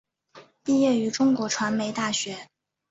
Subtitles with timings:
[0.63, 2.47] 毕业于中国传媒大学。